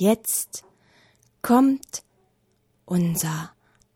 [0.00, 0.64] jetzt
[1.42, 2.02] kommt
[2.86, 3.52] unser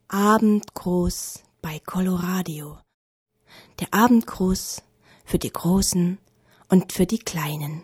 [0.09, 2.79] Abendgruß bei Coloradio.
[3.81, 4.83] Der Abendgruß
[5.25, 6.19] für die Großen
[6.69, 7.83] und für die Kleinen.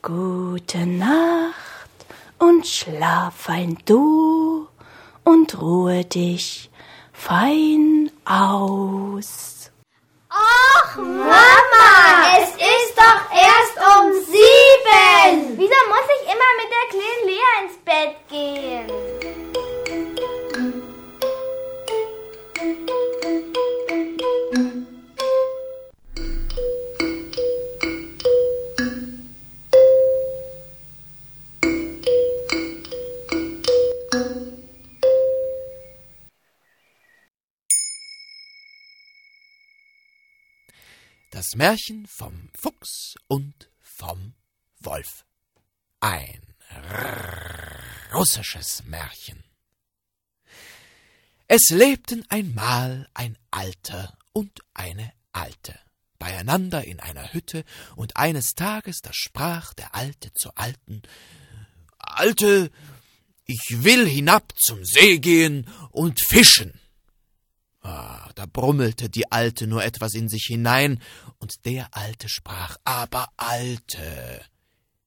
[0.00, 1.90] Gute Nacht
[2.38, 4.66] und schlaf fein du
[5.24, 6.69] und ruhe dich
[7.20, 9.70] fein aus.
[10.30, 11.90] Och, Mama,
[12.40, 12.89] es ist
[41.30, 44.34] Das Märchen vom Fuchs und vom
[44.80, 45.24] Wolf.
[46.00, 46.40] Ein
[48.12, 49.42] russisches Märchen.
[51.46, 55.78] Es lebten einmal ein Alter und eine Alte
[56.20, 57.64] beieinander in einer Hütte,
[57.96, 61.02] und eines Tages, da sprach der Alte zur Alten
[61.98, 62.70] Alte,
[63.44, 66.79] ich will hinab zum See gehen und fischen.
[67.82, 71.00] Ah, da brummelte die Alte nur etwas in sich hinein,
[71.38, 74.44] und der Alte sprach Aber Alte,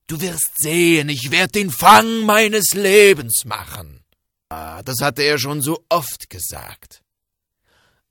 [0.07, 4.03] du wirst sehen, ich werd den Fang meines Lebens machen.
[4.49, 7.03] Ah, das hatte er schon so oft gesagt.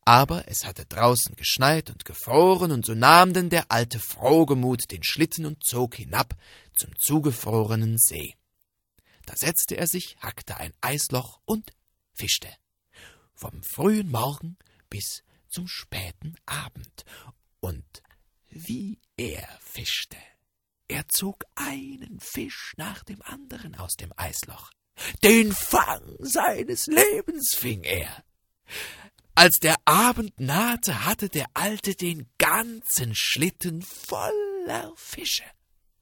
[0.05, 5.03] Aber es hatte draußen geschneit und gefroren, und so nahm denn der alte Frohgemut den
[5.03, 6.35] Schlitten und zog hinab
[6.77, 8.35] zum zugefrorenen See.
[9.27, 11.73] Da setzte er sich, hackte ein Eisloch und
[12.15, 12.49] fischte
[13.35, 14.57] vom frühen Morgen
[14.89, 17.05] bis zum späten Abend.
[17.61, 18.03] Und
[18.49, 20.17] wie er fischte.
[20.89, 24.71] Er zog einen Fisch nach dem anderen aus dem Eisloch.
[25.23, 28.25] Den Fang seines Lebens fing er.
[29.35, 35.45] Als der Abend nahte, hatte der Alte den ganzen Schlitten voller Fische.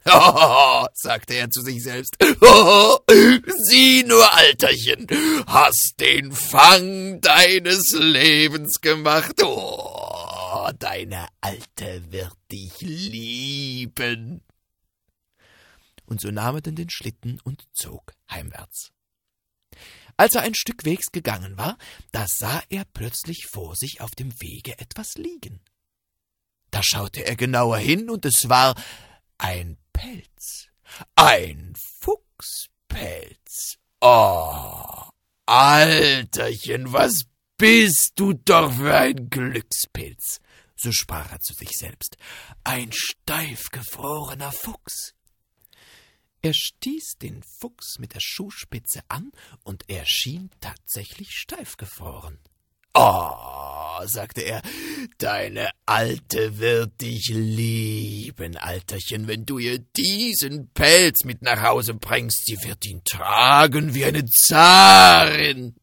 [0.07, 2.17] Hohoho, sagte er zu sich selbst.
[3.69, 5.07] Sieh nur, Alterchen,
[5.47, 9.43] hast den Fang deines Lebens gemacht.
[9.43, 14.43] Oh, deine Alte wird dich lieben.
[16.07, 18.91] Und so nahm er denn den Schlitten und zog heimwärts.
[20.17, 21.79] Als er ein Stück Wegs gegangen war,
[22.13, 25.61] da sah er plötzlich vor sich auf dem Wege etwas liegen.
[26.71, 28.75] Da schaute er genauer hin, und es war
[29.39, 30.69] ein Pelz.
[31.15, 33.77] Ein Fuchspelz.
[34.01, 35.11] Oh,
[35.45, 37.27] Alterchen, was
[37.59, 40.41] bist du doch für ein Glückspilz.
[40.75, 42.17] So sprach er zu sich selbst.
[42.65, 45.13] Ein steif gefrorener Fuchs.
[46.41, 49.31] Er stieß den Fuchs mit der Schuhspitze an,
[49.65, 52.39] und er schien tatsächlich steif gefroren.
[52.95, 54.63] Oh, sagte er,
[55.19, 62.47] deine Alte wird dich lieben, Alterchen, wenn du ihr diesen Pelz mit nach Hause bringst.
[62.47, 65.77] Sie wird ihn tragen wie eine Zarin.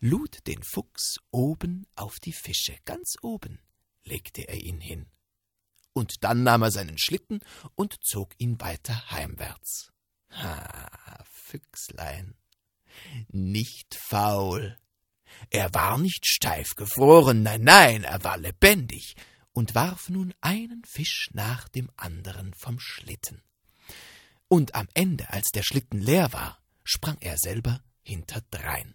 [0.00, 3.60] Lud den Fuchs oben auf die Fische, ganz oben,
[4.04, 5.06] legte er ihn hin.
[5.92, 7.40] Und dann nahm er seinen Schlitten
[7.74, 9.92] und zog ihn weiter heimwärts.
[10.30, 12.34] Ha, Füchslein,
[13.28, 14.78] nicht faul,
[15.50, 19.16] er war nicht steif gefroren, nein, nein, er war lebendig
[19.52, 23.42] und warf nun einen Fisch nach dem anderen vom Schlitten.
[24.48, 28.94] Und am Ende, als der Schlitten leer war, sprang er selber hinterdrein.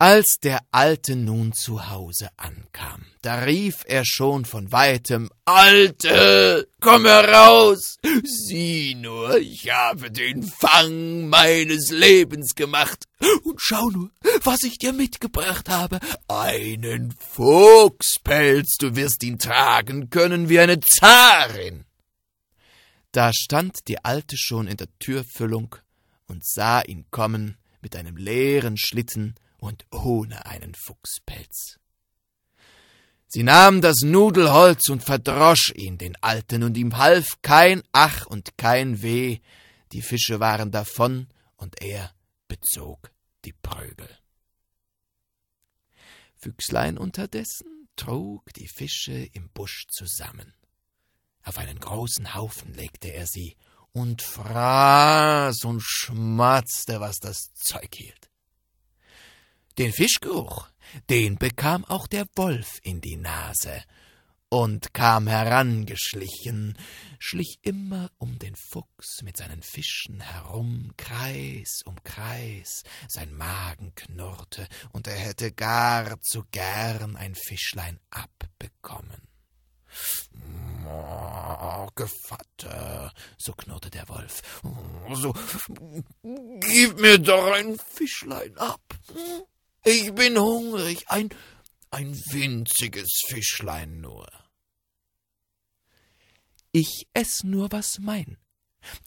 [0.00, 7.04] Als der Alte nun zu Hause ankam, da rief er schon von weitem Alte, komm
[7.04, 7.98] heraus.
[8.24, 13.04] Sieh nur, ich habe den Fang meines Lebens gemacht.
[13.44, 14.10] Und schau nur,
[14.42, 16.00] was ich dir mitgebracht habe.
[16.28, 21.84] Einen Fuchspelz, du wirst ihn tragen können wie eine Zarin.
[23.12, 25.76] Da stand die Alte schon in der Türfüllung
[26.26, 31.78] und sah ihn kommen mit einem leeren Schlitten und ohne einen Fuchspelz.
[33.26, 38.58] Sie nahm das Nudelholz und verdrosch ihn, den Alten, und ihm half kein Ach und
[38.58, 39.38] kein Weh,
[39.92, 42.12] die Fische waren davon, und er
[42.48, 43.12] bezog
[43.44, 44.08] die Prügel.
[46.34, 50.54] Füchslein unterdessen trug die Fische im Busch zusammen.
[51.44, 53.56] Auf einen großen Haufen legte er sie
[53.92, 58.29] und fraß und schmatzte, was das Zeug hielt.
[59.78, 60.68] Den Fischgeruch,
[61.08, 63.82] den bekam auch der Wolf in die Nase
[64.50, 66.76] und kam herangeschlichen,
[67.20, 74.66] schlich immer um den Fuchs mit seinen Fischen herum, Kreis um Kreis, sein Magen knurrte,
[74.92, 79.22] und er hätte gar zu gern ein Fischlein abbekommen.
[81.94, 84.42] Gevatter, so knurrte der Wolf,
[85.14, 85.32] so,
[86.60, 88.80] gib mir doch ein Fischlein ab.
[89.82, 91.30] Ich bin hungrig, ein,
[91.90, 94.28] ein winziges Fischlein nur.
[96.72, 98.38] Ich ess nur, was mein.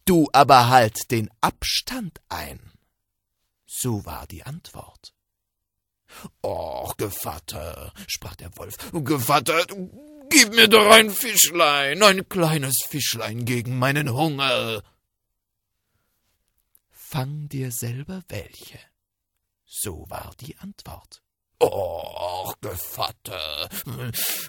[0.06, 2.74] Du aber halt den Abstand ein.
[3.66, 5.14] So war die Antwort.
[6.44, 9.66] Och, Gevatter, sprach der Wolf, Gevatter,
[10.30, 14.84] gib mir doch ein Fischlein, ein kleines Fischlein gegen meinen Hunger.
[16.92, 18.80] Fang dir selber welche.
[19.76, 21.24] So war die Antwort.
[21.60, 23.68] Och, Gevatter,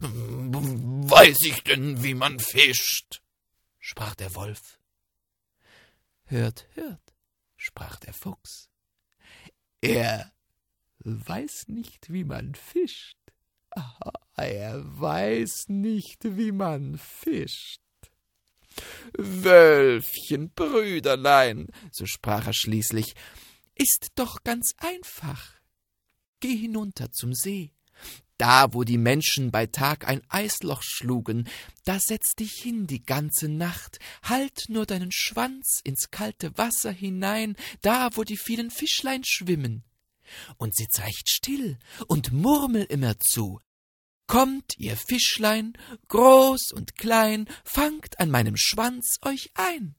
[0.03, 3.23] weiß ich denn, wie man fischt?
[3.79, 4.79] sprach der Wolf.
[6.25, 7.15] Hört, hört,
[7.57, 8.69] sprach der Fuchs.
[9.81, 10.31] Er
[10.99, 13.19] weiß nicht, wie man fischt.
[14.37, 17.81] Er weiß nicht, wie man fischt.
[19.17, 23.15] Wölfchen, Brüderlein, so sprach er schließlich,
[23.75, 25.55] ist doch ganz einfach.
[26.41, 27.73] Geh hinunter zum See.
[28.37, 31.49] Da, wo die Menschen bei Tag ein Eisloch schlugen,
[31.85, 37.55] da setz dich hin die ganze Nacht, halt nur deinen Schwanz ins kalte Wasser hinein,
[37.81, 39.85] da, wo die vielen Fischlein schwimmen.
[40.57, 41.79] Und sitz recht still
[42.09, 43.61] und murmel immer zu.
[44.27, 45.75] Kommt, ihr Fischlein,
[46.09, 49.95] groß und klein, fangt an meinem Schwanz euch ein.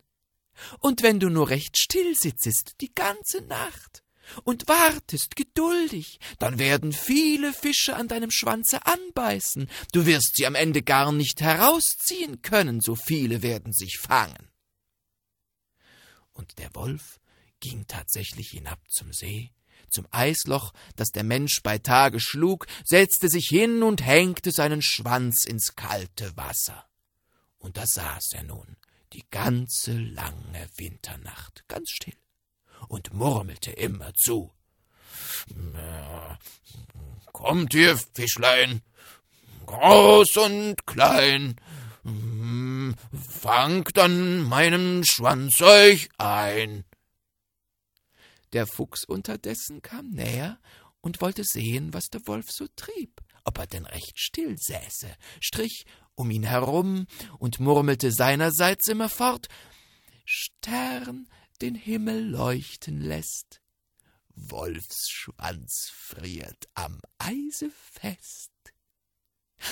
[0.79, 4.05] Und wenn du nur recht still sitzest die ganze Nacht,
[4.43, 10.55] und wartest geduldig, dann werden viele Fische an deinem Schwanze anbeißen, du wirst sie am
[10.55, 14.49] Ende gar nicht herausziehen können, so viele werden sich fangen.
[16.33, 17.19] Und der Wolf
[17.59, 19.51] ging tatsächlich hinab zum See,
[19.89, 25.45] zum Eisloch, das der Mensch bei Tage schlug, setzte sich hin und hängte seinen Schwanz
[25.45, 26.85] ins kalte Wasser.
[27.57, 28.75] Und da saß er nun
[29.15, 32.17] die ganze lange Winternacht ganz still
[32.89, 34.51] und murmelte immer zu.
[37.31, 38.81] Kommt ihr, Fischlein,
[39.65, 41.55] groß und klein,
[43.41, 46.83] fangt an meinem Schwanz euch ein.
[48.51, 50.59] Der Fuchs unterdessen kam näher
[50.99, 55.09] und wollte sehen, was der Wolf so trieb, ob er denn recht still säße,
[55.39, 57.07] strich um ihn herum
[57.39, 59.47] und murmelte seinerseits immerfort
[60.25, 61.29] Stern,
[61.61, 63.61] den Himmel leuchten lässt.
[64.35, 68.51] Wolfsschwanz friert am Eise fest.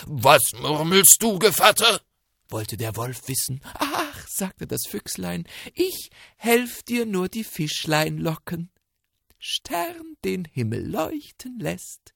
[0.06, 2.02] Was murmelst du, Gevatter?
[2.50, 3.62] wollte der Wolf wissen.
[3.74, 8.72] Ach, sagte das Füchslein, ich helf dir nur die Fischlein locken.
[9.40, 12.14] Stern den Himmel leuchten lässt,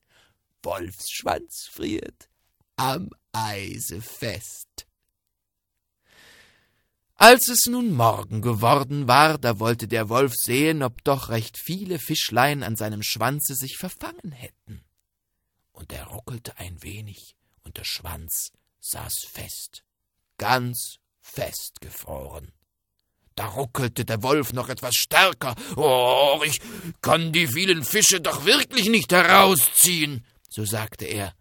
[0.63, 2.30] Wolfsschwanz friert
[2.77, 4.88] am Eise fest.
[7.15, 11.98] Als es nun Morgen geworden war, da wollte der Wolf sehen, ob doch recht viele
[11.98, 14.84] Fischlein an seinem Schwanze sich verfangen hätten.
[15.72, 19.84] Und er ruckelte ein wenig, und der Schwanz saß fest,
[20.38, 22.51] ganz festgefroren.
[23.34, 25.55] Da ruckelte der Wolf noch etwas stärker.
[25.75, 26.60] Oh, ich
[27.01, 31.34] kann die vielen Fische doch wirklich nicht herausziehen, so sagte er.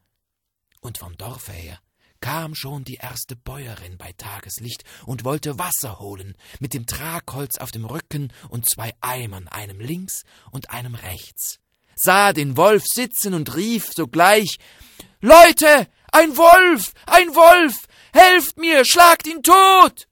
[0.81, 1.79] Und vom Dorfe her
[2.21, 7.71] kam schon die erste Bäuerin bei Tageslicht und wollte Wasser holen, mit dem Tragholz auf
[7.71, 11.59] dem Rücken und zwei Eimern, einem links und einem rechts,
[11.95, 14.59] sah den Wolf sitzen und rief sogleich
[15.21, 20.09] Leute, ein Wolf, ein Wolf, helft mir, schlagt ihn tot.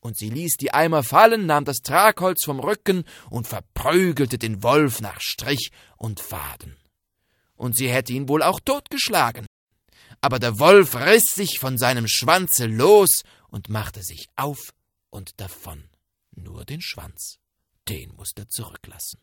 [0.00, 5.00] Und sie ließ die Eimer fallen, nahm das Tragholz vom Rücken und verprügelte den Wolf
[5.00, 6.76] nach Strich und Faden.
[7.56, 9.46] Und sie hätte ihn wohl auch totgeschlagen,
[10.20, 14.72] aber der Wolf riß sich von seinem Schwanze los und machte sich auf
[15.10, 15.88] und davon.
[16.32, 17.38] Nur den Schwanz,
[17.88, 19.20] den musste er zurücklassen.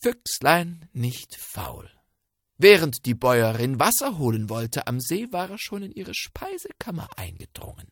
[0.00, 1.90] Füchslein nicht faul.
[2.56, 7.90] Während die Bäuerin Wasser holen wollte am See, war er schon in ihre Speisekammer eingedrungen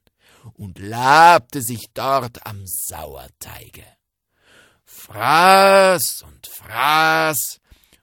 [0.55, 3.85] und labte sich dort am Sauerteige.
[4.85, 7.61] Fraß und fraß,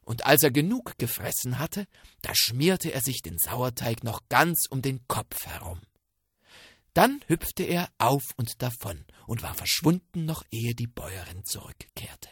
[0.09, 1.85] und als er genug gefressen hatte,
[2.23, 5.81] da schmierte er sich den Sauerteig noch ganz um den Kopf herum.
[6.95, 12.29] Dann hüpfte er auf und davon und war verschwunden, noch ehe die Bäuerin zurückkehrte.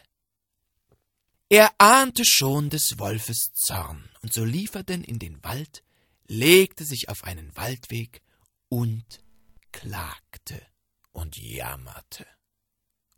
[1.48, 5.84] Er ahnte schon des Wolfes Zorn, und so lief er denn in den Wald,
[6.26, 8.22] legte sich auf einen Waldweg
[8.68, 9.20] und
[9.70, 10.60] klagte
[11.12, 12.26] und jammerte.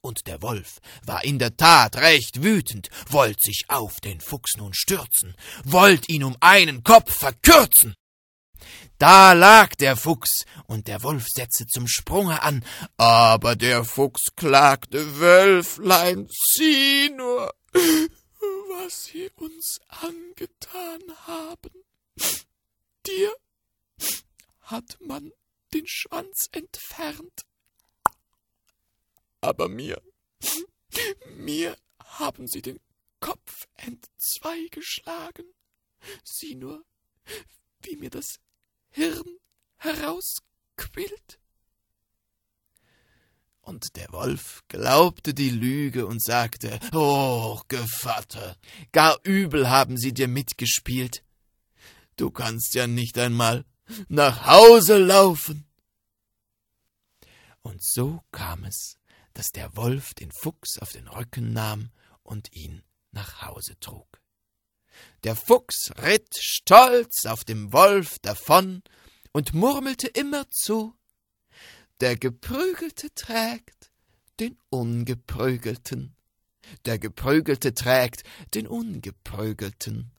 [0.02, 4.72] Und der Wolf war in der Tat recht wütend, wollt sich auf den Fuchs nun
[4.72, 7.94] stürzen, wollt ihn um einen Kopf verkürzen.
[8.98, 12.64] Da lag der Fuchs, und der Wolf setzte zum Sprunge an,
[12.96, 21.70] aber der Fuchs klagte, Wölflein, sieh nur, was sie uns angetan haben.
[23.06, 23.34] Dir
[24.62, 25.32] hat man
[25.72, 27.42] den Schwanz entfernt,
[29.40, 30.02] aber mir,
[31.36, 32.80] mir haben sie den
[33.20, 35.46] Kopf entzweigeschlagen.
[36.24, 36.84] Sieh nur,
[37.82, 38.36] wie mir das
[38.90, 39.38] Hirn
[39.76, 41.38] herausquillt.
[43.62, 48.56] Und der Wolf glaubte die Lüge und sagte, Oh, Gevatter,
[48.90, 51.22] gar übel haben sie dir mitgespielt.
[52.16, 53.64] Du kannst ja nicht einmal
[54.08, 55.66] nach Hause laufen.
[57.62, 58.98] Und so kam es,
[59.40, 61.92] dass der Wolf den Fuchs auf den Rücken nahm
[62.22, 64.20] und ihn nach Hause trug.
[65.24, 68.82] Der Fuchs ritt stolz auf dem Wolf davon
[69.32, 70.94] und murmelte immerzu
[72.00, 73.90] Der Geprügelte trägt
[74.40, 76.14] den Ungeprügelten,
[76.84, 80.10] der Geprügelte trägt den Ungeprügelten.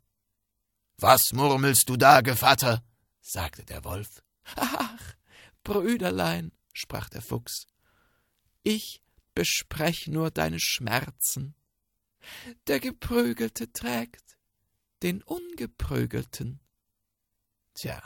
[0.98, 2.84] Was murmelst du da, Gevatter?
[3.22, 4.24] sagte der Wolf.
[4.56, 5.13] Ach,
[5.63, 7.68] Brüderlein, sprach der Fuchs,
[8.63, 9.00] ich
[9.34, 11.56] besprech nur deine Schmerzen.
[12.68, 14.38] Der Geprügelte trägt
[15.02, 16.60] den Ungeprügelten.
[17.74, 18.02] Tja,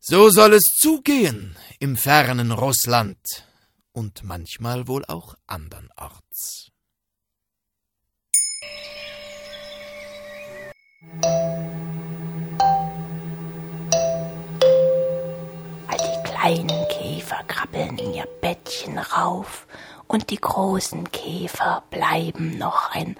[0.00, 3.18] so soll es zugehen im fernen Russland
[3.92, 6.70] und manchmal wohl auch andernorts.
[15.88, 16.88] All die kleinen
[17.28, 19.66] Käfer krabbeln in ihr Bettchen rauf
[20.06, 23.18] und die großen Käfer bleiben noch ein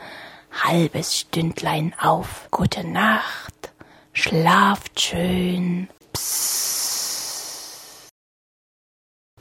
[0.64, 2.48] halbes Stündlein auf.
[2.50, 3.70] Gute Nacht,
[4.14, 5.90] schlaft schön.
[6.14, 8.08] Psst.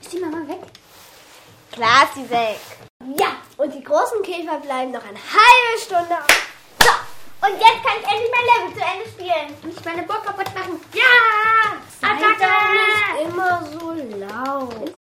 [0.02, 0.60] Ist die Mama weg?
[1.72, 2.60] Klar ist sie weg.
[3.18, 6.52] Ja, und die großen Käfer bleiben noch eine halbe Stunde auf.
[6.82, 6.90] So,
[7.46, 9.70] und jetzt kann ich endlich mein Level zu Ende spielen.
[9.70, 10.78] Nicht meine Burg kaputt machen.
[10.92, 11.87] Ja!
[12.00, 12.38] Sei Attacke!
[12.40, 14.97] doch nicht immer so laut.